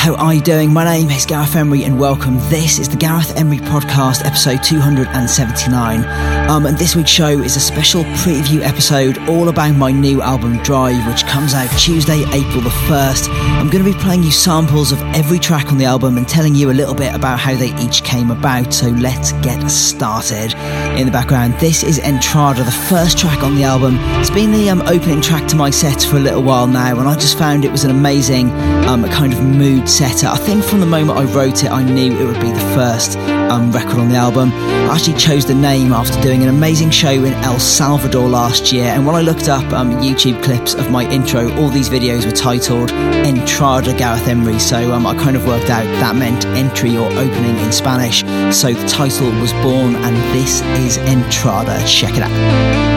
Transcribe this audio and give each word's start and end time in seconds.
how 0.00 0.14
are 0.14 0.32
you 0.32 0.40
doing? 0.40 0.72
My 0.72 0.82
name 0.84 1.10
is 1.10 1.26
Gareth 1.26 1.54
Emery 1.54 1.84
and 1.84 2.00
welcome. 2.00 2.38
This 2.48 2.78
is 2.78 2.88
the 2.88 2.96
Gareth 2.96 3.36
Emery 3.36 3.58
Podcast, 3.58 4.24
episode 4.24 4.62
279. 4.62 6.39
Um, 6.50 6.66
and 6.66 6.76
this 6.76 6.96
week's 6.96 7.12
show 7.12 7.28
is 7.28 7.54
a 7.54 7.60
special 7.60 8.02
preview 8.02 8.62
episode 8.62 9.18
all 9.28 9.50
about 9.50 9.76
my 9.76 9.92
new 9.92 10.20
album 10.20 10.56
Drive, 10.64 11.06
which 11.06 11.24
comes 11.24 11.54
out 11.54 11.70
Tuesday, 11.78 12.24
April 12.32 12.60
the 12.60 12.74
1st. 12.88 13.28
I'm 13.30 13.70
going 13.70 13.84
to 13.84 13.88
be 13.88 13.96
playing 13.96 14.24
you 14.24 14.32
samples 14.32 14.90
of 14.90 15.00
every 15.14 15.38
track 15.38 15.70
on 15.70 15.78
the 15.78 15.84
album 15.84 16.16
and 16.16 16.28
telling 16.28 16.56
you 16.56 16.72
a 16.72 16.74
little 16.74 16.96
bit 16.96 17.14
about 17.14 17.38
how 17.38 17.54
they 17.54 17.72
each 17.76 18.02
came 18.02 18.32
about. 18.32 18.74
So 18.74 18.88
let's 18.88 19.30
get 19.44 19.70
started. 19.70 20.52
In 20.98 21.06
the 21.06 21.12
background, 21.12 21.54
this 21.60 21.84
is 21.84 22.00
Entrada, 22.00 22.64
the 22.64 22.72
first 22.72 23.16
track 23.16 23.44
on 23.44 23.54
the 23.54 23.62
album. 23.62 23.98
It's 24.20 24.28
been 24.28 24.50
the 24.50 24.70
um, 24.70 24.80
opening 24.88 25.20
track 25.20 25.46
to 25.50 25.56
my 25.56 25.70
sets 25.70 26.04
for 26.04 26.16
a 26.16 26.20
little 26.20 26.42
while 26.42 26.66
now, 26.66 26.98
and 26.98 27.08
I 27.08 27.14
just 27.14 27.38
found 27.38 27.64
it 27.64 27.70
was 27.70 27.84
an 27.84 27.92
amazing 27.92 28.50
um, 28.88 29.04
kind 29.04 29.32
of 29.32 29.40
mood 29.40 29.88
setter. 29.88 30.26
I 30.26 30.36
think 30.36 30.64
from 30.64 30.80
the 30.80 30.86
moment 30.86 31.16
I 31.16 31.32
wrote 31.32 31.62
it, 31.62 31.70
I 31.70 31.84
knew 31.84 32.18
it 32.18 32.24
would 32.24 32.40
be 32.40 32.50
the 32.50 32.74
first 32.74 33.16
um, 33.50 33.70
record 33.72 33.98
on 33.98 34.08
the 34.08 34.16
album. 34.16 34.52
I 34.52 34.94
actually 34.94 35.18
chose 35.18 35.44
the 35.44 35.54
name 35.54 35.92
after 35.92 36.20
doing 36.22 36.42
an 36.42 36.48
amazing 36.48 36.90
show 36.90 37.10
in 37.10 37.34
El 37.44 37.58
Salvador 37.58 38.28
last 38.28 38.72
year, 38.72 38.86
and 38.86 39.04
when 39.04 39.14
I 39.14 39.20
looked 39.20 39.48
up 39.48 39.64
um, 39.72 39.92
YouTube 40.00 40.42
clips 40.42 40.74
of 40.74 40.90
my 40.90 41.08
intro, 41.10 41.52
all 41.58 41.68
these 41.68 41.88
videos 41.88 42.24
were 42.24 42.32
titled 42.32 42.90
Entrada 42.92 43.92
Gareth 43.96 44.26
Emery, 44.26 44.58
so 44.58 44.92
um, 44.92 45.06
I 45.06 45.14
kind 45.16 45.36
of 45.36 45.46
worked 45.46 45.70
out 45.70 45.84
that 46.00 46.16
meant 46.16 46.46
entry 46.46 46.96
or 46.96 47.06
opening 47.06 47.58
in 47.58 47.72
Spanish. 47.72 48.20
So 48.56 48.72
the 48.72 48.88
title 48.88 49.30
was 49.40 49.52
born, 49.54 49.96
and 49.96 50.16
this 50.34 50.62
is 50.78 50.98
Entrada. 50.98 51.84
Check 51.86 52.16
it 52.16 52.22
out. 52.22 52.89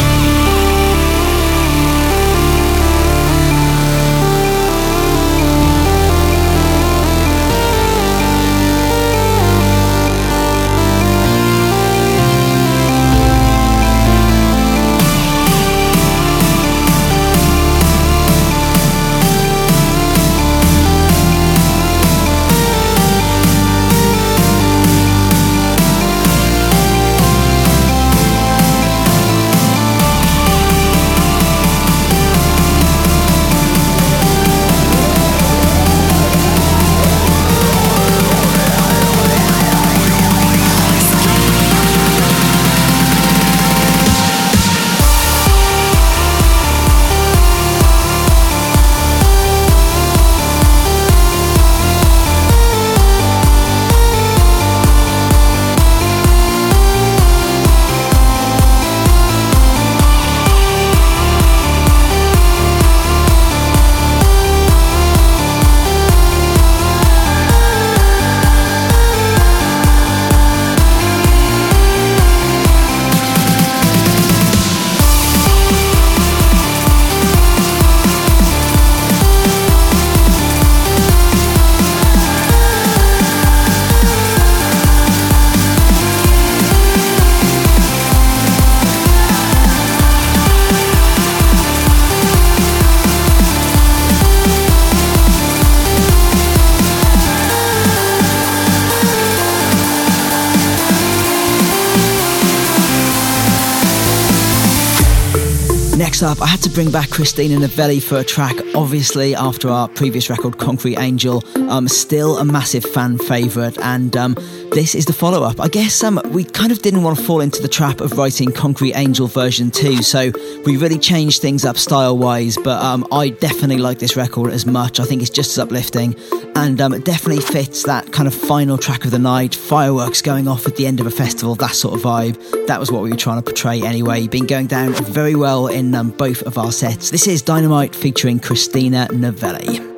Up, 106.23 106.41
I 106.41 106.47
had 106.47 106.61
to 106.61 106.69
bring 106.69 106.89
back 106.89 107.09
Christina 107.09 107.59
Novelli 107.59 107.99
for 107.99 108.17
a 108.17 108.23
track, 108.23 108.55
obviously, 108.75 109.35
after 109.35 109.69
our 109.69 109.87
previous 109.89 110.29
record, 110.29 110.57
Concrete 110.57 110.97
Angel. 110.97 111.43
Um, 111.69 111.87
still 111.87 112.37
a 112.37 112.45
massive 112.45 112.85
fan 112.85 113.17
favourite, 113.17 113.77
and 113.79 114.15
um, 114.15 114.35
this 114.73 114.95
is 114.95 115.05
the 115.05 115.13
follow 115.13 115.43
up. 115.43 115.59
I 115.59 115.67
guess 115.67 116.03
um, 116.03 116.19
we 116.29 116.43
kind 116.43 116.71
of 116.71 116.81
didn't 116.81 117.03
want 117.03 117.17
to 117.17 117.23
fall 117.23 117.41
into 117.41 117.61
the 117.61 117.67
trap 117.67 118.01
of 118.01 118.17
writing 118.17 118.51
Concrete 118.51 118.95
Angel 118.95 119.27
version 119.27 119.69
2, 119.69 120.01
so 120.01 120.31
we 120.65 120.77
really 120.77 120.97
changed 120.97 121.41
things 121.41 121.63
up 121.63 121.77
style 121.77 122.17
wise, 122.17 122.57
but 122.57 122.81
um, 122.83 123.05
I 123.11 123.29
definitely 123.29 123.77
like 123.77 123.99
this 123.99 124.15
record 124.15 124.51
as 124.51 124.65
much. 124.65 124.99
I 124.99 125.05
think 125.05 125.21
it's 125.21 125.29
just 125.29 125.51
as 125.51 125.59
uplifting, 125.59 126.15
and 126.55 126.81
um, 126.81 126.93
it 126.93 127.05
definitely 127.05 127.43
fits 127.43 127.83
that 127.83 128.11
kind 128.11 128.27
of 128.27 128.33
final 128.33 128.77
track 128.77 129.05
of 129.05 129.11
the 129.11 129.19
night, 129.19 129.53
fireworks 129.53 130.21
going 130.21 130.47
off 130.47 130.65
at 130.65 130.75
the 130.75 130.87
end 130.87 130.99
of 130.99 131.05
a 131.05 131.11
festival, 131.11 131.53
that 131.55 131.75
sort 131.75 131.93
of 131.93 132.01
vibe. 132.01 132.65
That 132.67 132.79
was 132.79 132.91
what 132.91 133.03
we 133.03 133.11
were 133.11 133.17
trying 133.17 133.37
to 133.37 133.43
portray 133.43 133.81
anyway. 133.83 134.27
Been 134.27 134.47
going 134.47 134.67
down 134.67 134.93
very 134.93 135.35
well 135.35 135.67
in 135.67 135.93
um, 135.93 136.09
both 136.09 136.41
of 136.43 136.57
our 136.57 136.71
sets. 136.71 137.11
This 137.11 137.27
is 137.27 137.43
Dynamite 137.43 137.95
featuring 137.95 138.39
Christina 138.39 139.07
Novelli. 139.11 139.92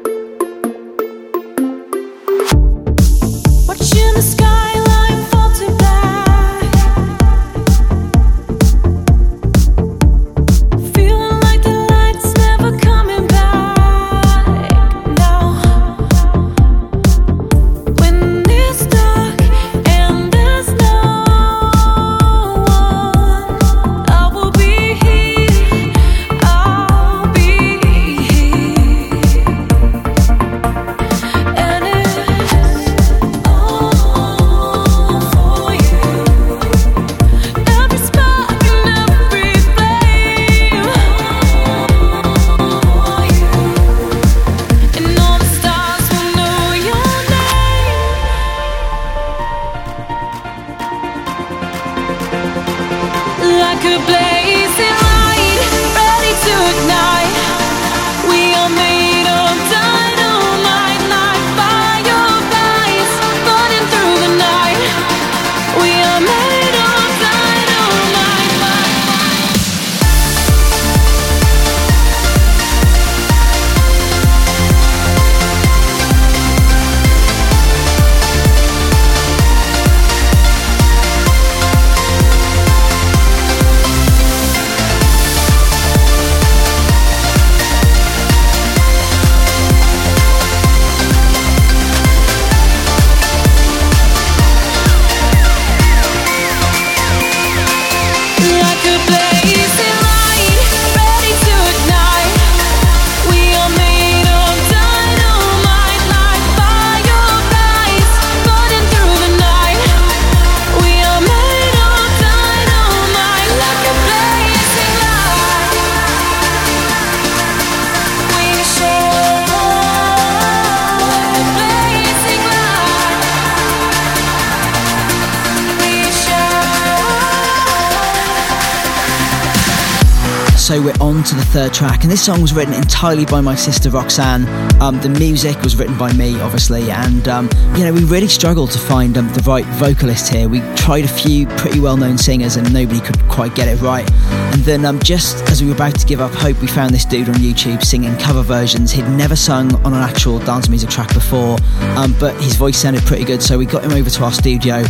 Third 131.65 131.73
track, 131.73 132.03
and 132.03 132.11
this 132.11 132.23
song 132.23 132.41
was 132.41 132.53
written 132.53 132.73
entirely 132.73 133.25
by 133.25 133.41
my 133.41 133.55
sister 133.55 133.89
Roxanne. 133.89 134.45
Um, 134.81 134.99
the 135.01 135.09
music 135.09 135.59
was 135.61 135.75
written 135.75 135.97
by 135.97 136.13
me, 136.13 136.39
obviously, 136.41 136.91
and 136.91 137.27
um, 137.27 137.49
you 137.75 137.83
know 137.83 137.93
we 137.93 138.03
really 138.03 138.27
struggled 138.27 138.71
to 138.71 138.79
find 138.79 139.17
um, 139.17 139.27
the 139.29 139.41
right 139.47 139.65
vocalist 139.77 140.31
here. 140.31 140.47
We 140.47 140.59
tried 140.75 141.05
a 141.05 141.07
few 141.07 141.47
pretty 141.57 141.79
well-known 141.79 142.17
singers, 142.17 142.55
and 142.55 142.71
nobody 142.71 142.99
could 142.99 143.19
quite 143.29 143.55
get 143.55 143.67
it 143.67 143.81
right. 143.81 144.09
And 144.53 144.61
then, 144.63 144.85
um, 144.85 144.99
just 144.99 145.37
as 145.49 145.61
we 145.61 145.69
were 145.69 145.75
about 145.75 145.99
to 145.99 146.05
give 146.05 146.21
up 146.21 146.31
hope, 146.33 146.61
we 146.61 146.67
found 146.67 146.93
this 146.93 147.05
dude 147.05 147.29
on 147.29 147.35
YouTube 147.35 147.83
singing 147.83 148.15
cover 148.17 148.43
versions. 148.43 148.91
He'd 148.91 149.09
never 149.09 149.35
sung 149.35 149.73
on 149.83 149.93
an 149.93 150.03
actual 150.03 150.39
dance 150.39 150.69
music 150.69 150.89
track 150.89 151.13
before, 151.13 151.57
um, 151.97 152.15
but 152.19 152.35
his 152.41 152.55
voice 152.55 152.77
sounded 152.77 153.03
pretty 153.03 153.25
good, 153.25 153.41
so 153.41 153.57
we 153.57 153.65
got 153.65 153.83
him 153.83 153.91
over 153.91 154.09
to 154.09 154.23
our 154.23 154.33
studio, 154.33 154.83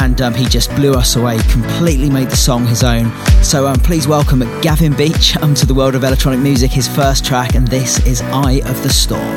and 0.00 0.20
um, 0.22 0.34
he 0.34 0.46
just 0.46 0.74
blew 0.76 0.94
us 0.94 1.14
away. 1.16 1.38
Completely 1.50 2.08
made 2.08 2.30
the 2.30 2.36
song 2.36 2.66
his 2.66 2.82
own. 2.82 3.12
So 3.42 3.72
please 3.78 4.06
welcome 4.06 4.40
Gavin 4.60 4.94
Beach 4.96 5.36
um, 5.38 5.54
to 5.54 5.66
the 5.66 5.74
world 5.74 5.94
of 5.94 6.04
electronic 6.04 6.21
music, 6.30 6.70
his 6.70 6.86
first 6.86 7.24
track, 7.24 7.56
and 7.56 7.66
this 7.66 7.98
is 8.06 8.22
Eye 8.22 8.62
of 8.66 8.80
the 8.84 8.88
Storm. 8.88 9.34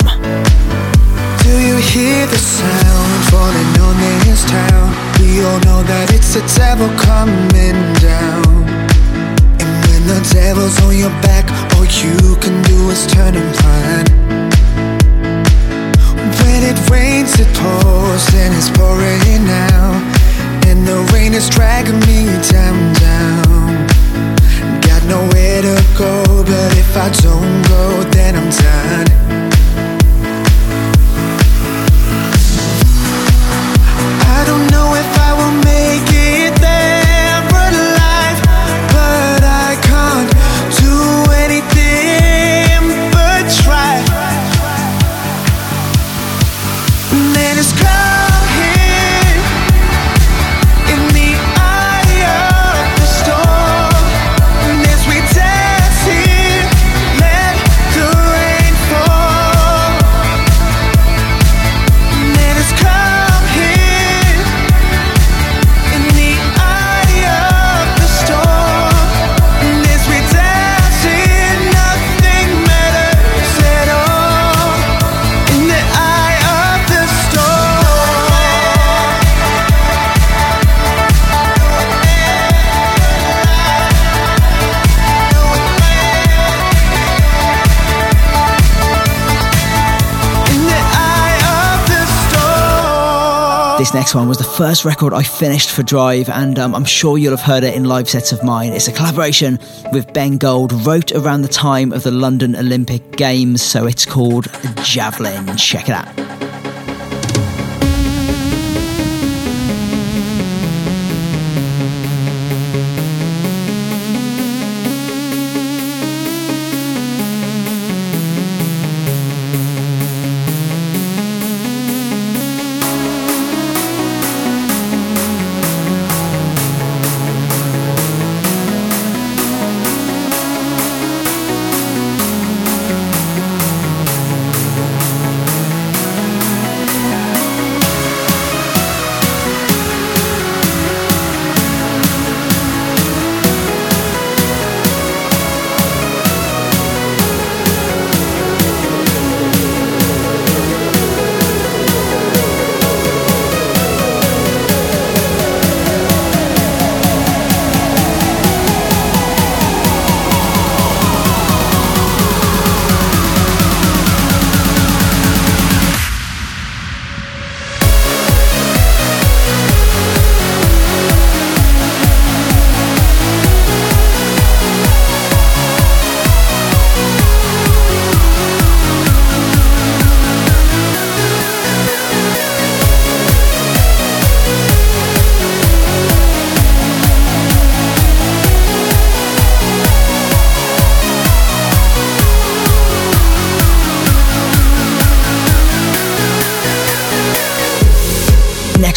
Do 1.42 1.50
you 1.58 1.78
hear 1.78 2.28
the 2.28 2.38
sound 2.38 3.24
falling 3.34 3.74
on 3.82 3.98
this 4.22 4.46
town? 4.46 4.94
We 5.20 5.42
all 5.42 5.60
know 5.66 5.82
that 5.82 6.14
it's 6.14 6.36
the 6.36 6.46
devil 6.54 6.88
coming 7.02 7.74
down. 7.98 8.70
And 9.58 9.74
when 9.90 10.04
the 10.06 10.22
devil's 10.32 10.80
on 10.86 10.96
your 10.96 11.10
back, 11.26 11.50
all 11.74 11.86
you 11.86 12.38
can 12.38 12.62
do 12.70 12.90
is 12.92 13.08
turn 13.08 13.34
and 13.34 13.50
run. 13.66 14.06
When 16.46 16.62
it 16.70 16.78
rains, 16.88 17.34
it 17.40 17.50
pours, 17.58 18.30
and 18.38 18.54
it's 18.54 18.70
pouring 18.70 19.50
out. 19.74 19.98
And 20.70 20.86
the 20.86 21.02
rain 21.12 21.34
is 21.34 21.50
dragging 21.50 22.00
me 22.06 22.30
down, 22.54 22.94
down 22.94 23.45
if 26.96 27.02
I 27.02 27.10
don't 27.10 27.62
go, 27.68 28.04
then 28.12 28.36
I'm 28.38 28.50
done. 28.50 29.35
This 93.86 93.94
next 93.94 94.16
one 94.16 94.28
was 94.28 94.40
the 94.40 94.44
first 94.44 94.84
record 94.84 95.14
I 95.14 95.22
finished 95.22 95.70
for 95.70 95.84
Drive, 95.84 96.28
and 96.28 96.58
um, 96.58 96.74
I'm 96.74 96.86
sure 96.86 97.20
you'll 97.20 97.38
have 97.38 97.46
heard 97.46 97.64
it 97.64 97.76
in 97.76 97.84
live 97.84 98.10
sets 98.10 98.32
of 98.32 98.44
mine. 98.44 98.74
It's 98.74 98.88
a 98.88 98.92
collaboration 98.92 99.60
with 99.94 100.12
Ben 100.12 100.40
Gold, 100.40 100.74
wrote 100.88 101.12
around 101.12 101.44
the 101.44 101.48
time 101.48 101.94
of 101.94 102.02
the 102.02 102.10
London 102.10 102.56
Olympic 102.56 103.12
Games, 103.12 103.62
so 103.62 103.86
it's 103.86 104.04
called 104.04 104.48
Javelin. 104.78 105.56
Check 105.58 105.88
it 105.88 105.92
out. 105.92 106.55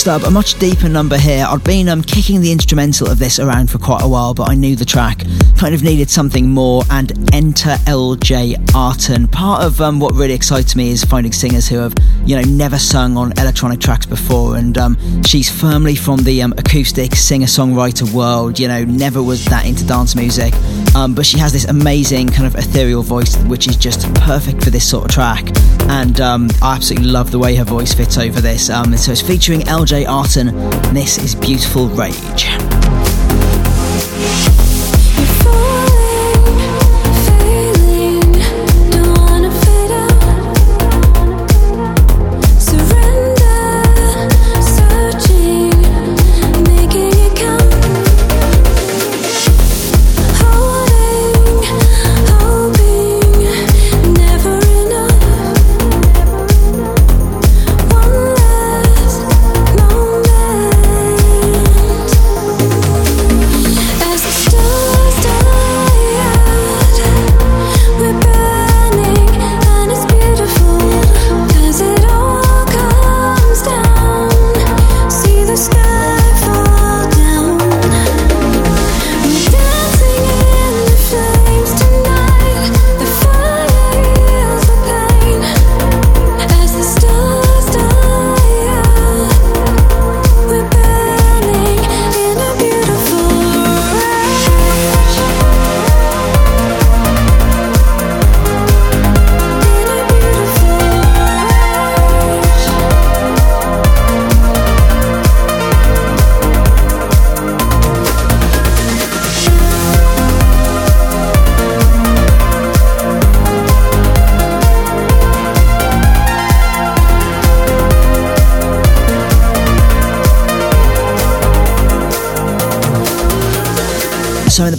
Up, 0.08 0.22
a 0.22 0.30
much 0.30 0.58
deeper 0.58 0.88
number 0.88 1.18
here. 1.18 1.44
I'd 1.46 1.62
been 1.64 1.88
um, 1.88 2.02
kicking 2.02 2.40
the 2.40 2.50
instrumental 2.50 3.10
of 3.10 3.18
this 3.18 3.38
around 3.38 3.70
for 3.70 3.78
quite 3.78 4.02
a 4.02 4.08
while, 4.08 4.32
but 4.32 4.48
I 4.48 4.54
knew 4.54 4.74
the 4.74 4.84
track 4.84 5.24
kind 5.56 5.74
of 5.74 5.82
needed 5.82 6.08
something 6.08 6.48
more. 6.48 6.82
And 6.90 7.12
enter 7.34 7.70
LJ 7.86 8.74
Arton. 8.74 9.28
Part 9.28 9.62
of 9.62 9.80
um, 9.80 10.00
what 10.00 10.14
really 10.14 10.34
excites 10.34 10.74
me 10.74 10.90
is 10.90 11.04
finding 11.04 11.32
singers 11.32 11.68
who 11.68 11.76
have, 11.76 11.94
you 12.24 12.36
know, 12.36 12.42
never 12.42 12.78
sung 12.78 13.16
on 13.16 13.32
electronic 13.38 13.80
tracks 13.80 14.06
before. 14.06 14.56
And 14.56 14.78
um, 14.78 15.22
she's 15.24 15.50
firmly 15.50 15.94
from 15.94 16.20
the 16.20 16.42
um, 16.42 16.52
acoustic 16.56 17.14
singer 17.14 17.46
songwriter 17.46 18.12
world. 18.12 18.58
You 18.58 18.68
know, 18.68 18.84
never 18.84 19.22
was 19.22 19.44
that 19.46 19.66
into 19.66 19.86
dance 19.86 20.16
music, 20.16 20.54
um, 20.94 21.14
but 21.14 21.26
she 21.26 21.38
has 21.38 21.52
this 21.52 21.66
amazing 21.66 22.28
kind 22.28 22.46
of 22.46 22.54
ethereal 22.54 23.02
voice, 23.02 23.36
which 23.44 23.68
is 23.68 23.76
just 23.76 24.12
perfect 24.14 24.64
for 24.64 24.70
this 24.70 24.88
sort 24.88 25.04
of 25.04 25.10
track. 25.10 25.48
And 25.88 26.20
um, 26.20 26.48
I 26.62 26.76
absolutely 26.76 27.08
love 27.08 27.30
the 27.30 27.38
way 27.38 27.54
her 27.56 27.64
voice 27.64 27.94
fits 27.94 28.18
over 28.18 28.40
this. 28.40 28.70
And 28.70 28.98
so 28.98 29.12
it's 29.12 29.22
featuring 29.22 29.60
LJ 29.62 29.97
Arton, 30.06 30.46
this 30.94 31.18
is 31.18 31.34
Beautiful 31.34 31.88
Rage. 31.88 32.77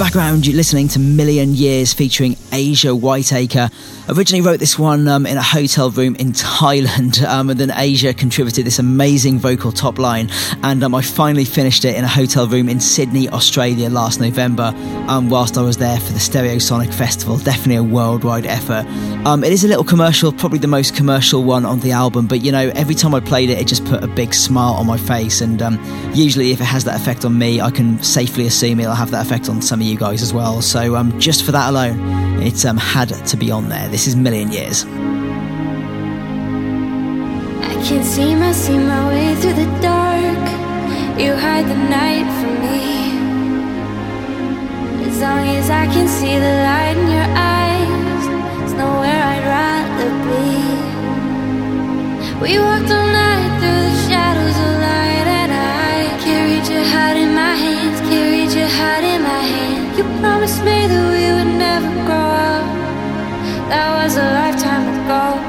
Background, 0.09 0.47
you're 0.47 0.55
listening 0.55 0.87
to 0.87 0.97
Million 0.97 1.53
Years 1.53 1.93
featuring 1.93 2.35
Asia 2.51 2.95
Whiteacre. 2.95 3.69
Originally 4.07 4.41
wrote 4.41 4.59
this 4.59 4.79
one 4.79 5.07
um, 5.07 5.27
in 5.27 5.37
a 5.37 5.41
hotel 5.41 5.91
room 5.91 6.15
in 6.15 6.31
Thailand, 6.33 7.23
um, 7.23 7.51
and 7.51 7.59
then 7.59 7.71
Asia 7.75 8.11
contributed 8.11 8.65
this 8.65 8.79
amazing 8.79 9.37
vocal 9.37 9.71
top 9.71 9.99
line. 9.99 10.31
And 10.63 10.83
um, 10.83 10.95
I 10.95 11.03
finally 11.03 11.45
finished 11.45 11.85
it 11.85 11.95
in 11.95 12.03
a 12.03 12.07
hotel 12.07 12.47
room 12.47 12.69
in 12.69 12.79
Sydney, 12.79 13.29
Australia 13.29 13.87
last 13.87 14.19
November, 14.19 14.73
um, 15.07 15.29
whilst 15.29 15.59
I 15.59 15.61
was 15.61 15.77
there 15.77 15.99
for 15.99 16.11
the 16.11 16.17
Stereosonic 16.17 16.91
Festival. 16.91 17.37
Definitely 17.37 17.75
a 17.75 17.83
worldwide 17.83 18.47
effort. 18.47 18.87
Um, 19.27 19.43
it 19.43 19.53
is 19.53 19.63
a 19.63 19.67
little 19.67 19.83
commercial, 19.83 20.31
probably 20.31 20.57
the 20.57 20.67
most 20.67 20.95
commercial 20.95 21.43
one 21.43 21.65
on 21.65 21.81
the 21.81 21.91
album, 21.91 22.25
but 22.25 22.41
you 22.41 22.51
know, 22.51 22.71
every 22.73 22.95
time 22.95 23.13
I 23.13 23.19
played 23.19 23.51
it, 23.51 23.59
it 23.59 23.67
just 23.67 23.85
put 23.85 24.03
a 24.03 24.07
big 24.07 24.33
smile 24.33 24.73
on 24.73 24.87
my 24.87 24.97
face. 24.97 25.41
And 25.41 25.61
um, 25.61 25.79
usually, 26.15 26.51
if 26.51 26.59
it 26.61 26.65
has 26.65 26.83
that 26.85 26.99
effect 26.99 27.25
on 27.25 27.37
me, 27.37 27.61
I 27.61 27.69
can 27.69 28.01
safely 28.01 28.47
assume 28.47 28.79
it'll 28.79 28.95
have 28.95 29.11
that 29.11 29.23
effect 29.23 29.49
on 29.49 29.61
some 29.61 29.81
of 29.81 29.85
you 29.85 29.98
guys 29.99 30.21
as 30.23 30.33
well. 30.33 30.61
So 30.61 30.95
um, 30.95 31.19
just 31.19 31.43
for 31.43 31.51
that 31.51 31.69
alone, 31.69 31.99
it 32.41 32.65
um, 32.65 32.77
had 32.77 33.09
to 33.09 33.37
be 33.37 33.51
on 33.51 33.67
there. 33.69 33.87
This 33.89 34.07
is 34.07 34.15
Million 34.15 34.49
Years. 34.51 34.85
I 37.71 37.73
can't 37.85 38.05
seem 38.05 38.39
to 38.39 38.53
see 38.53 38.77
my 38.77 39.07
way 39.09 39.35
through 39.35 39.57
the 39.63 39.69
dark. 39.81 40.45
You 41.19 41.35
hide 41.35 41.67
the 41.67 41.75
night 41.75 42.27
from 42.39 42.53
me. 42.65 42.79
As 45.09 45.19
long 45.19 45.45
as 45.59 45.69
I 45.69 45.85
can 45.93 46.07
see 46.07 46.35
the 46.47 46.55
light 46.67 46.95
in 46.97 47.07
your 47.17 47.29
eyes, 47.35 48.23
nowhere 48.79 49.21
I'd 49.33 49.45
rather 49.57 50.11
be. 50.29 50.47
We 52.43 52.51
walked 52.57 52.89
all 52.97 53.09
night 53.21 53.51
through 53.59 53.83
the 53.89 53.97
shadows 54.07 54.57
of 54.65 54.71
light, 54.87 55.27
and 55.41 55.51
I 55.51 55.93
carried 56.23 56.65
your 56.73 56.85
heart 56.93 57.17
in 57.17 57.31
my 57.35 57.53
hands, 57.63 57.99
carried 58.09 58.51
your 58.53 58.69
heart 58.79 59.03
my. 59.03 59.08
You 59.99 60.05
promised 60.21 60.63
me 60.63 60.87
that 60.87 61.05
we 61.11 61.27
would 61.35 61.59
never 61.59 61.91
grow 62.07 62.29
up. 62.31 62.63
That 63.67 63.87
was 63.99 64.15
a 64.15 64.27
lifetime 64.31 64.87
ago, 64.95 65.48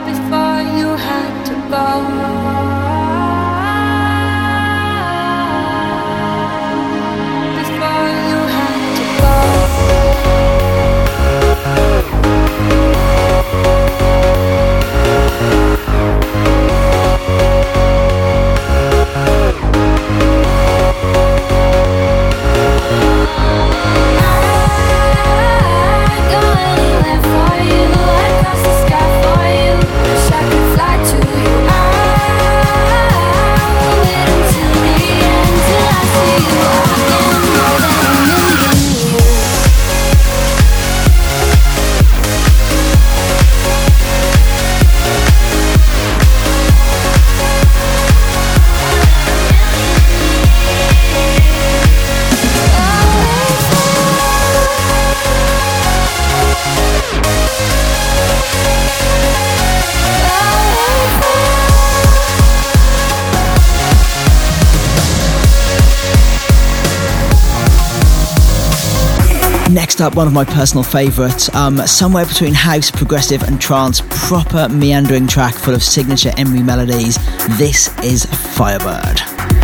Up, 70.01 70.15
one 70.15 70.27
of 70.27 70.33
my 70.33 70.47
personal 70.47 70.83
favourites, 70.83 71.55
um, 71.55 71.77
somewhere 71.87 72.25
between 72.25 72.55
house, 72.55 72.91
progressive, 72.91 73.43
and 73.43 73.61
trance, 73.61 74.01
proper 74.09 74.67
meandering 74.71 75.27
track 75.27 75.55
full 75.55 75.75
of 75.75 75.83
signature 75.83 76.33
Emery 76.39 76.63
melodies. 76.63 77.19
This 77.59 77.95
is 78.03 78.25
Firebird. 78.25 79.60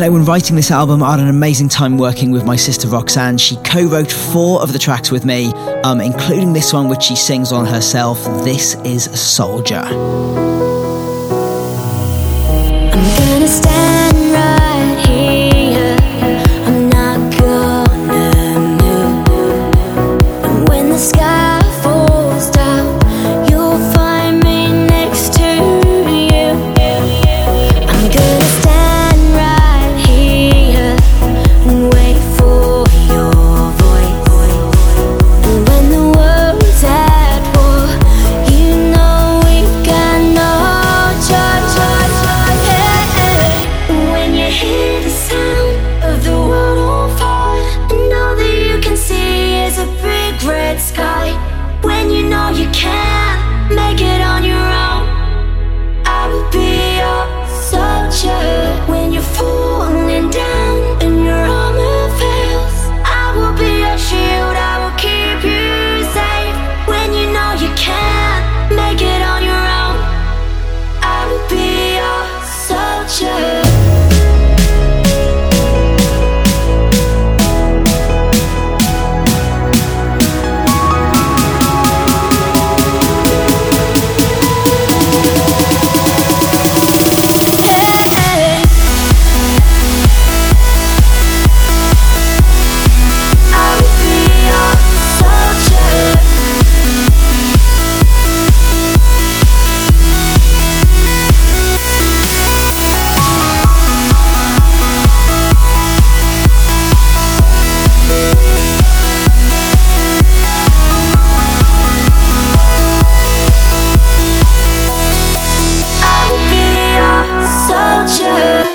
You 0.00 0.06
know, 0.06 0.12
when 0.12 0.24
writing 0.24 0.56
this 0.56 0.70
album, 0.70 1.02
I 1.02 1.10
had 1.10 1.20
an 1.20 1.28
amazing 1.28 1.68
time 1.68 1.98
working 1.98 2.30
with 2.30 2.42
my 2.42 2.56
sister 2.56 2.88
Roxanne. 2.88 3.36
She 3.36 3.56
co 3.56 3.84
wrote 3.84 4.10
four 4.10 4.62
of 4.62 4.72
the 4.72 4.78
tracks 4.78 5.10
with 5.10 5.26
me, 5.26 5.52
um, 5.84 6.00
including 6.00 6.54
this 6.54 6.72
one, 6.72 6.88
which 6.88 7.02
she 7.02 7.14
sings 7.14 7.52
on 7.52 7.66
herself. 7.66 8.24
This 8.42 8.76
is 8.76 9.04
Soldier. 9.20 9.84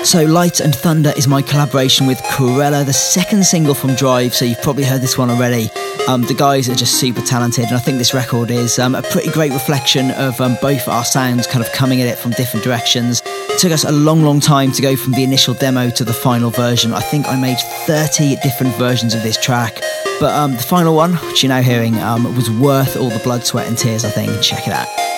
So, 0.06 0.22
Light 0.22 0.60
and 0.60 0.72
Thunder 0.72 1.12
is 1.16 1.26
my 1.26 1.42
collaboration 1.42 2.06
with 2.06 2.18
Krewella, 2.18 2.86
the 2.86 2.92
second 2.92 3.44
single 3.44 3.74
from 3.74 3.96
Drive, 3.96 4.36
so 4.36 4.44
you've 4.44 4.62
probably 4.62 4.84
heard 4.84 5.00
this 5.00 5.18
one 5.18 5.30
already. 5.30 5.68
Um, 6.06 6.22
the 6.22 6.32
guys 6.32 6.68
are 6.68 6.76
just 6.76 7.00
super 7.00 7.20
talented, 7.22 7.64
and 7.64 7.74
I 7.74 7.80
think 7.80 7.98
this 7.98 8.14
record 8.14 8.52
is 8.52 8.78
um, 8.78 8.94
a 8.94 9.02
pretty 9.02 9.32
great 9.32 9.50
reflection 9.50 10.12
of 10.12 10.40
um, 10.40 10.56
both 10.62 10.86
our 10.86 11.04
sounds 11.04 11.48
kind 11.48 11.60
of 11.60 11.72
coming 11.72 12.00
at 12.02 12.06
it 12.06 12.20
from 12.20 12.30
different 12.30 12.62
directions. 12.62 13.20
It 13.26 13.58
took 13.58 13.72
us 13.72 13.82
a 13.82 13.90
long, 13.90 14.22
long 14.22 14.38
time 14.38 14.70
to 14.72 14.80
go 14.80 14.94
from 14.94 15.12
the 15.14 15.24
initial 15.24 15.54
demo 15.54 15.90
to 15.90 16.04
the 16.04 16.14
final 16.14 16.50
version. 16.50 16.92
I 16.92 17.00
think 17.00 17.26
I 17.26 17.34
made 17.34 17.58
30 17.58 18.36
different 18.44 18.76
versions 18.76 19.12
of 19.12 19.24
this 19.24 19.36
track, 19.36 19.80
but 20.20 20.32
um, 20.32 20.52
the 20.52 20.62
final 20.62 20.94
one, 20.94 21.14
which 21.14 21.42
you're 21.42 21.48
now 21.48 21.62
hearing, 21.62 21.96
um, 21.96 22.32
was 22.36 22.48
worth 22.48 22.96
all 22.96 23.10
the 23.10 23.20
blood, 23.24 23.44
sweat, 23.44 23.66
and 23.66 23.76
tears, 23.76 24.04
I 24.04 24.10
think. 24.10 24.40
Check 24.40 24.68
it 24.68 24.72
out. 24.72 25.15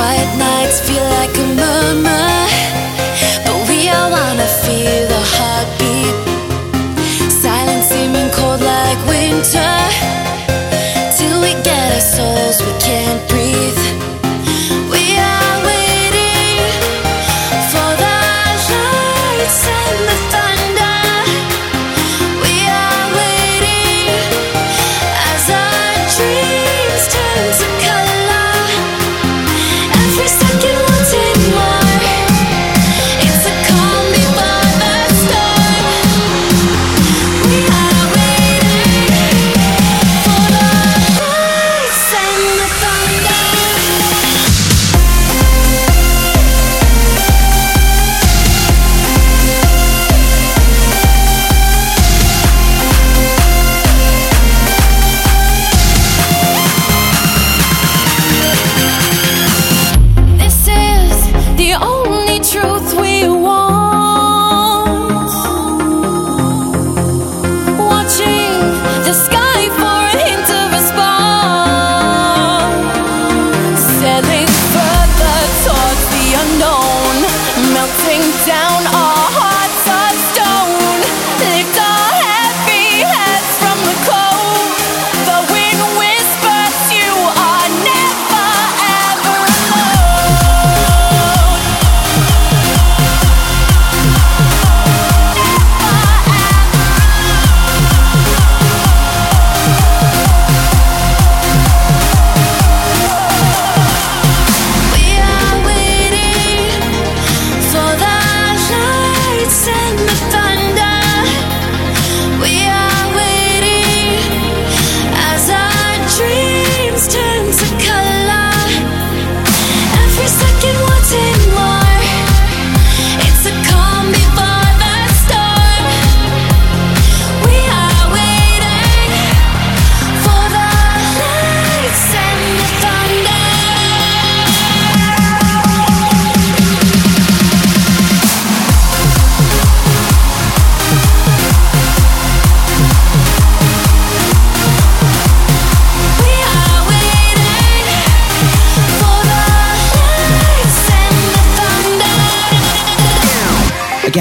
Quiet 0.00 0.32
nights 0.38 0.80
feel 0.88 1.04
like 1.18 1.34
a 1.36 1.46
murmur, 1.60 2.32
but 3.44 3.58
we 3.68 3.90
all 3.90 4.10
wanna 4.10 4.48
feel 4.64 5.02
the 5.12 5.22
heartbeat. 5.34 6.16
Silence 7.44 7.88
seeming 7.92 8.30
cold 8.30 8.62
like 8.62 9.00
winter, 9.06 9.76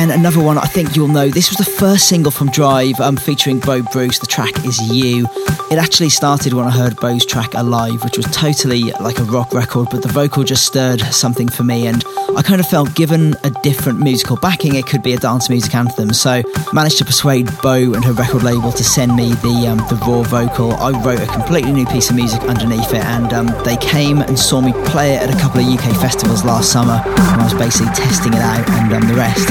Again, 0.10 0.22
another 0.22 0.44
one 0.44 0.58
I 0.58 0.66
think 0.66 0.96
you'll 0.96 1.08
know. 1.08 1.30
This 1.30 1.50
was 1.50 1.58
the 1.60 1.72
first 1.72 2.08
single 2.08 2.32
from 2.32 2.50
Drive 2.50 3.00
um, 3.00 3.16
featuring 3.16 3.60
Bo 3.60 3.84
Bruce. 3.84 4.18
The 4.18 4.26
track 4.26 4.66
is 4.66 4.80
You. 4.92 5.28
It 5.72 5.78
actually 5.78 6.10
started 6.10 6.54
when 6.54 6.66
I 6.66 6.72
heard 6.72 6.96
Bo's 6.96 7.24
track 7.24 7.54
Alive, 7.54 8.04
which 8.04 8.18
was 8.18 8.26
totally 8.32 8.92
like 8.94 9.20
a 9.20 9.24
rock 9.24 9.54
record, 9.54 9.90
but 9.92 10.02
the 10.02 10.08
vocal 10.08 10.44
just 10.44 10.66
stirred 10.66 11.00
something 11.00 11.48
for 11.48 11.64
me. 11.64 11.86
And 11.86 12.04
I 12.36 12.42
kind 12.42 12.60
of 12.60 12.66
felt 12.66 12.96
given 12.96 13.36
a 13.44 13.52
different 13.62 14.00
musical 14.00 14.36
backing, 14.38 14.74
it 14.76 14.88
could 14.88 15.04
be 15.04 15.14
a 15.14 15.18
dance 15.18 15.48
music 15.48 15.76
anthem. 15.76 16.12
So 16.12 16.42
managed 16.74 16.98
to 16.98 17.06
persuade 17.06 17.52
Bo 17.62 17.94
and 17.94 18.04
her 18.04 18.14
record 18.14 18.42
label 18.42 18.72
to 18.72 18.84
send 18.84 19.16
me 19.16 19.36
the 19.36 19.68
um, 19.70 19.78
the 19.90 20.04
raw 20.08 20.24
vocal. 20.24 20.74
I 20.74 20.90
wrote 21.04 21.20
a 21.20 21.28
completely 21.28 21.72
new 21.72 21.86
piece 21.86 22.10
of 22.10 22.16
music 22.16 22.42
underneath 22.42 22.92
it, 22.92 23.06
and 23.06 23.32
um, 23.32 23.48
they 23.64 23.78
came 23.78 24.22
and 24.22 24.40
saw 24.40 24.62
me 24.62 24.74
play 24.86 25.14
it 25.14 25.22
at 25.22 25.30
a 25.30 25.38
couple 25.38 25.62
of 25.62 25.68
UK 25.68 25.96
festivals 26.02 26.44
last 26.44 26.72
summer. 26.72 27.00
And 27.06 27.42
I 27.42 27.44
was 27.44 27.54
basically 27.54 27.94
testing 27.94 28.34
it 28.34 28.42
out, 28.42 28.68
and 28.70 28.92
um, 28.94 29.08
the 29.08 29.14
rest, 29.14 29.48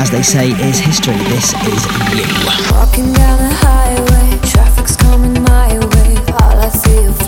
as 0.00 0.10
they 0.10 0.22
say, 0.22 0.48
is 0.66 0.78
history. 0.78 1.18
This 1.28 1.52
is 1.52 1.84
you. 2.16 3.87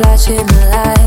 Flashing 0.03 0.47
the 0.47 0.61
People 0.71 1.00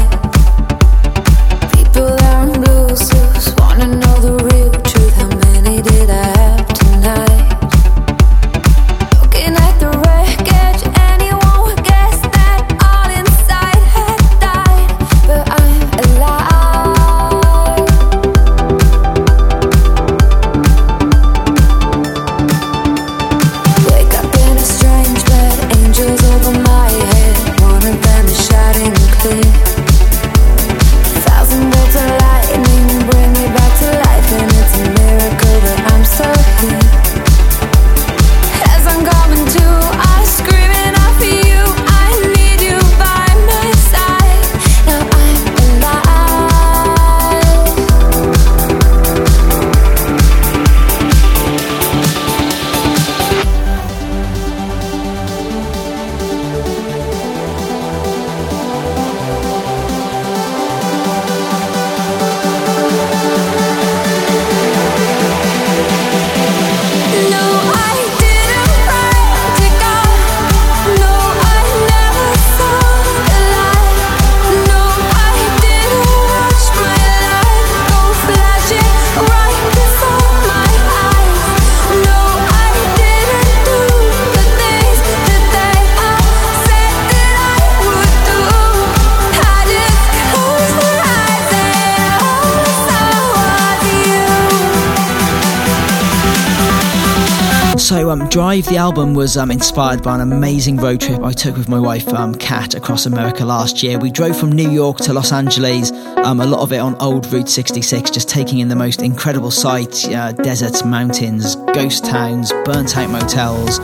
So, 97.93 98.09
um, 98.09 98.27
Drive, 98.27 98.65
the 98.65 98.77
album, 98.77 99.13
was 99.13 99.37
um, 99.37 99.51
inspired 99.51 100.01
by 100.01 100.15
an 100.15 100.21
amazing 100.21 100.77
road 100.77 100.99
trip 100.99 101.21
I 101.21 101.31
took 101.31 101.55
with 101.55 101.69
my 101.69 101.79
wife, 101.79 102.07
um, 102.07 102.33
Kat, 102.33 102.73
across 102.73 103.05
America 103.05 103.45
last 103.45 103.83
year. 103.83 103.99
We 103.99 104.09
drove 104.09 104.35
from 104.35 104.51
New 104.51 104.67
York 104.67 104.97
to 105.01 105.13
Los 105.13 105.31
Angeles, 105.31 105.91
um, 105.91 106.41
a 106.41 106.45
lot 106.47 106.61
of 106.61 106.73
it 106.73 106.79
on 106.79 106.95
old 106.95 107.31
Route 107.31 107.47
66, 107.47 108.09
just 108.09 108.27
taking 108.27 108.57
in 108.57 108.67
the 108.67 108.75
most 108.75 109.03
incredible 109.03 109.51
sights 109.51 110.07
uh, 110.07 110.31
deserts, 110.31 110.83
mountains, 110.83 111.55
ghost 111.75 112.03
towns, 112.03 112.51
burnt 112.65 112.97
out 112.97 113.11
motels. 113.11 113.77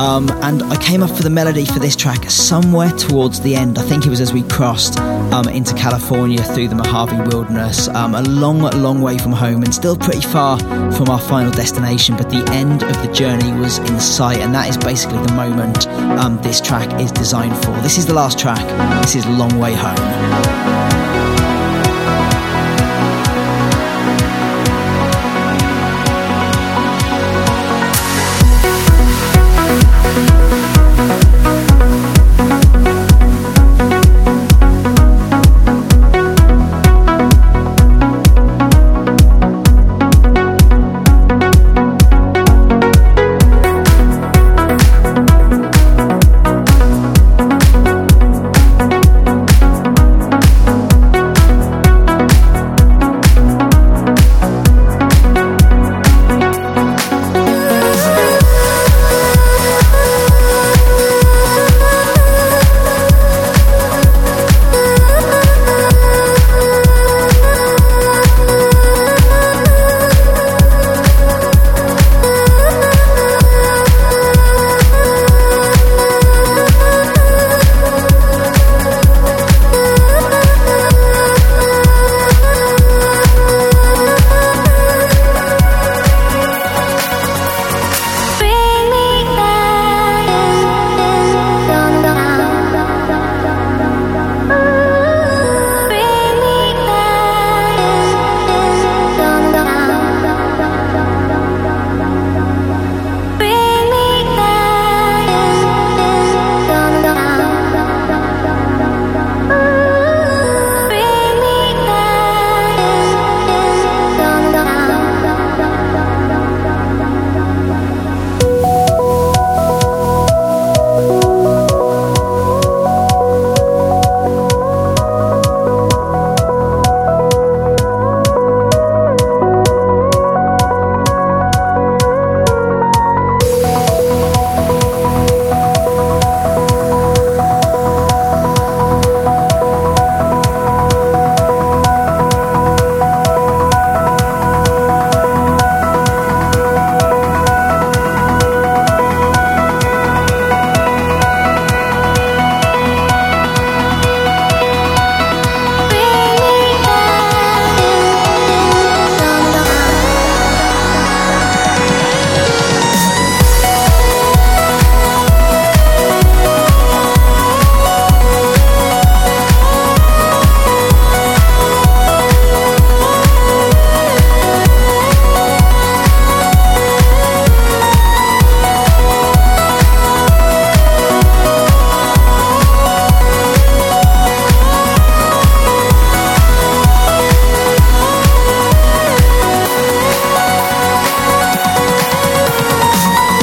Um, 0.00 0.30
and 0.40 0.62
I 0.62 0.82
came 0.82 1.02
up 1.02 1.10
for 1.10 1.22
the 1.22 1.28
melody 1.28 1.66
for 1.66 1.80
this 1.80 1.94
track 1.94 2.30
somewhere 2.30 2.90
towards 2.92 3.42
the 3.42 3.56
end. 3.56 3.78
I 3.78 3.82
think 3.82 4.06
it 4.06 4.08
was 4.08 4.22
as 4.22 4.32
we 4.32 4.42
crossed 4.44 4.98
um, 4.98 5.46
into 5.50 5.74
California 5.74 6.42
through 6.42 6.68
the 6.68 6.76
Mojave 6.76 7.28
Wilderness, 7.28 7.88
a 7.88 8.22
long, 8.22 8.60
long 8.60 9.02
way 9.02 9.18
from 9.18 9.32
home 9.32 9.64
and 9.64 9.74
still 9.74 9.98
pretty 9.98 10.22
far 10.22 10.58
from 10.92 11.10
our 11.10 11.20
final 11.20 11.52
destination. 11.52 12.16
But 12.16 12.30
the 12.30 12.42
end 12.52 12.82
of 12.82 13.06
the 13.06 13.12
journey 13.12 13.49
was 13.58 13.78
in 13.78 14.00
sight, 14.00 14.38
and 14.38 14.54
that 14.54 14.68
is 14.68 14.76
basically 14.76 15.18
the 15.26 15.32
moment 15.34 15.86
um, 16.18 16.40
this 16.42 16.60
track 16.60 17.00
is 17.00 17.10
designed 17.12 17.56
for. 17.64 17.72
This 17.82 17.98
is 17.98 18.06
the 18.06 18.14
last 18.14 18.38
track, 18.38 18.64
this 19.02 19.14
is 19.14 19.26
Long 19.26 19.58
Way 19.58 19.74
Home. 19.74 20.79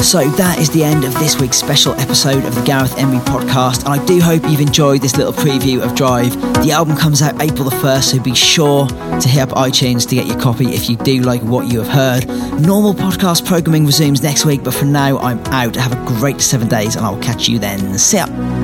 So 0.08 0.26
that 0.26 0.58
is 0.58 0.70
the 0.70 0.82
end 0.82 1.04
of 1.04 1.12
this 1.18 1.38
week's 1.38 1.58
special 1.58 1.92
episode 2.00 2.46
of 2.46 2.54
the 2.54 2.62
Gareth 2.62 2.96
Emery 2.96 3.18
podcast. 3.18 3.84
And 3.84 3.88
I 3.88 4.02
do 4.06 4.22
hope 4.22 4.42
you've 4.44 4.62
enjoyed 4.62 5.02
this 5.02 5.18
little 5.18 5.34
preview 5.34 5.82
of 5.82 5.94
Drive. 5.94 6.32
The 6.64 6.72
album 6.72 6.96
comes 6.96 7.20
out 7.20 7.42
April 7.42 7.68
the 7.68 7.76
1st, 7.76 8.02
so 8.04 8.22
be 8.22 8.34
sure 8.34 8.86
to 8.86 9.28
hit 9.28 9.42
up 9.42 9.50
iTunes 9.50 10.08
to 10.08 10.14
get 10.14 10.26
your 10.26 10.40
copy 10.40 10.68
if 10.68 10.88
you 10.88 10.96
do 10.96 11.20
like 11.20 11.42
what 11.42 11.70
you 11.70 11.78
have 11.82 11.88
heard. 11.88 12.26
Normal 12.58 12.94
podcast 12.94 13.44
programming 13.44 13.84
resumes 13.84 14.22
next 14.22 14.46
week, 14.46 14.64
but 14.64 14.72
for 14.72 14.86
now, 14.86 15.18
I'm 15.18 15.40
out. 15.48 15.76
Have 15.76 15.92
a 15.92 16.18
great 16.18 16.40
seven 16.40 16.68
days, 16.68 16.96
and 16.96 17.04
I'll 17.04 17.20
catch 17.20 17.46
you 17.46 17.58
then. 17.58 17.98
See 17.98 18.16
ya. 18.16 18.57